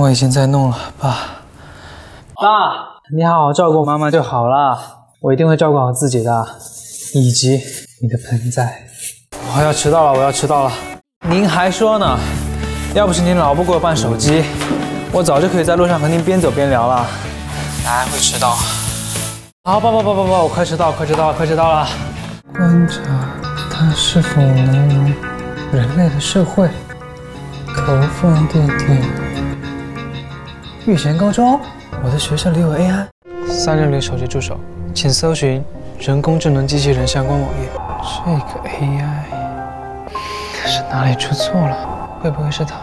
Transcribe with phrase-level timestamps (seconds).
[0.00, 1.10] 我已经在弄了，爸。
[2.34, 2.48] 爸，
[3.14, 4.78] 你好好照顾妈妈就好了，
[5.20, 6.46] 我一定会照顾好自己的，
[7.12, 7.60] 以及
[8.00, 8.86] 你的盆栽。
[9.54, 10.72] 我要迟到了，我要迟到了。
[11.28, 12.18] 您还说呢？
[12.94, 14.42] 要不是您老不给我办手机，
[15.12, 17.06] 我早就可以在路上和您边走边聊了。
[17.84, 18.56] 还会迟到。
[19.64, 21.86] 好，爸爸，爸爸，爸，我快迟到，快迟到，快迟到了。
[22.54, 23.02] 观察
[23.70, 25.14] 它是否能融
[25.72, 26.70] 人类的社会。
[27.76, 29.29] 投放电梯。
[30.86, 31.60] 玉贤高中，
[32.02, 33.06] 我的学校里有 AI。
[33.46, 34.58] 三六零手机助手，
[34.94, 35.62] 请搜寻
[35.98, 37.68] 人工智能机器人相关网页。
[38.26, 39.24] 这个 AI
[40.66, 42.18] 是哪里出错了？
[42.22, 42.76] 会不会是他？